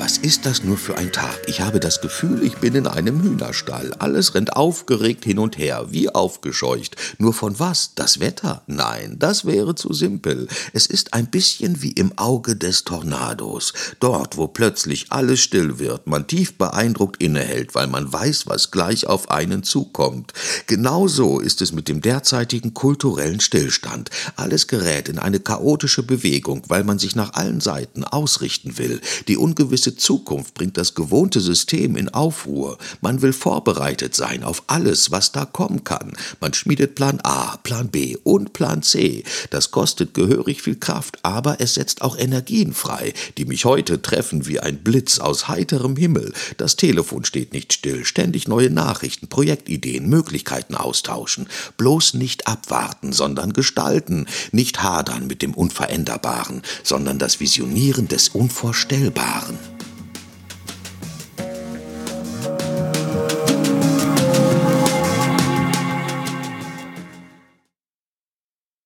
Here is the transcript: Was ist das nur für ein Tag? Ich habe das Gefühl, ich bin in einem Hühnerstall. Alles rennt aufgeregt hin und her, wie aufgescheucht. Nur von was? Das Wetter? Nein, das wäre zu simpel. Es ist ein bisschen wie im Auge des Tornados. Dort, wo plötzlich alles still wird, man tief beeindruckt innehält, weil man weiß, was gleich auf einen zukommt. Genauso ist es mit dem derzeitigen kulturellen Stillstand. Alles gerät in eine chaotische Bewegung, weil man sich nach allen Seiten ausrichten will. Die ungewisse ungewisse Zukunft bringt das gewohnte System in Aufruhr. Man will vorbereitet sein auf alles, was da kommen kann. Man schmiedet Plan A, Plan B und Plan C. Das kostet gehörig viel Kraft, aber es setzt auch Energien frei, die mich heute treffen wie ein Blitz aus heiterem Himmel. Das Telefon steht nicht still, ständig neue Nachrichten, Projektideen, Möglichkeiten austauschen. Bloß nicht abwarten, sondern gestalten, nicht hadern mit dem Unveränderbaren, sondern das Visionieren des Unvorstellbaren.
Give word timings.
Was 0.00 0.16
ist 0.16 0.46
das 0.46 0.62
nur 0.62 0.76
für 0.76 0.96
ein 0.96 1.10
Tag? 1.10 1.36
Ich 1.48 1.60
habe 1.60 1.80
das 1.80 2.00
Gefühl, 2.00 2.44
ich 2.44 2.58
bin 2.58 2.76
in 2.76 2.86
einem 2.86 3.20
Hühnerstall. 3.20 3.92
Alles 3.98 4.36
rennt 4.36 4.54
aufgeregt 4.54 5.24
hin 5.24 5.40
und 5.40 5.58
her, 5.58 5.86
wie 5.90 6.08
aufgescheucht. 6.08 6.94
Nur 7.18 7.34
von 7.34 7.58
was? 7.58 7.96
Das 7.96 8.20
Wetter? 8.20 8.62
Nein, 8.68 9.16
das 9.18 9.44
wäre 9.44 9.74
zu 9.74 9.92
simpel. 9.92 10.46
Es 10.72 10.86
ist 10.86 11.14
ein 11.14 11.26
bisschen 11.26 11.82
wie 11.82 11.90
im 11.90 12.16
Auge 12.16 12.54
des 12.54 12.84
Tornados. 12.84 13.72
Dort, 13.98 14.36
wo 14.36 14.46
plötzlich 14.46 15.06
alles 15.10 15.40
still 15.40 15.80
wird, 15.80 16.06
man 16.06 16.28
tief 16.28 16.56
beeindruckt 16.56 17.20
innehält, 17.20 17.74
weil 17.74 17.88
man 17.88 18.12
weiß, 18.12 18.46
was 18.46 18.70
gleich 18.70 19.08
auf 19.08 19.32
einen 19.32 19.64
zukommt. 19.64 20.32
Genauso 20.68 21.40
ist 21.40 21.60
es 21.60 21.72
mit 21.72 21.88
dem 21.88 22.02
derzeitigen 22.02 22.72
kulturellen 22.72 23.40
Stillstand. 23.40 24.10
Alles 24.36 24.68
gerät 24.68 25.08
in 25.08 25.18
eine 25.18 25.40
chaotische 25.40 26.04
Bewegung, 26.04 26.62
weil 26.68 26.84
man 26.84 27.00
sich 27.00 27.16
nach 27.16 27.34
allen 27.34 27.60
Seiten 27.60 28.04
ausrichten 28.04 28.78
will. 28.78 29.00
Die 29.26 29.36
ungewisse 29.36 29.87
ungewisse 29.88 29.96
Zukunft 29.96 30.54
bringt 30.54 30.76
das 30.76 30.94
gewohnte 30.94 31.40
System 31.40 31.96
in 31.96 32.08
Aufruhr. 32.08 32.78
Man 33.00 33.22
will 33.22 33.32
vorbereitet 33.32 34.14
sein 34.14 34.44
auf 34.44 34.62
alles, 34.66 35.10
was 35.10 35.32
da 35.32 35.44
kommen 35.44 35.84
kann. 35.84 36.12
Man 36.40 36.52
schmiedet 36.52 36.94
Plan 36.94 37.20
A, 37.22 37.56
Plan 37.58 37.88
B 37.88 38.16
und 38.24 38.52
Plan 38.52 38.82
C. 38.82 39.24
Das 39.50 39.70
kostet 39.70 40.14
gehörig 40.14 40.62
viel 40.62 40.76
Kraft, 40.76 41.18
aber 41.22 41.60
es 41.60 41.74
setzt 41.74 42.02
auch 42.02 42.18
Energien 42.18 42.72
frei, 42.72 43.14
die 43.36 43.44
mich 43.44 43.64
heute 43.64 44.02
treffen 44.02 44.46
wie 44.46 44.60
ein 44.60 44.78
Blitz 44.78 45.18
aus 45.18 45.48
heiterem 45.48 45.96
Himmel. 45.96 46.32
Das 46.56 46.76
Telefon 46.76 47.24
steht 47.24 47.52
nicht 47.52 47.72
still, 47.72 48.04
ständig 48.04 48.48
neue 48.48 48.70
Nachrichten, 48.70 49.28
Projektideen, 49.28 50.08
Möglichkeiten 50.08 50.74
austauschen. 50.74 51.48
Bloß 51.76 52.14
nicht 52.14 52.46
abwarten, 52.46 53.12
sondern 53.12 53.52
gestalten, 53.52 54.26
nicht 54.52 54.82
hadern 54.82 55.26
mit 55.26 55.42
dem 55.42 55.54
Unveränderbaren, 55.54 56.62
sondern 56.82 57.18
das 57.18 57.40
Visionieren 57.40 58.08
des 58.08 58.28
Unvorstellbaren. 58.28 59.77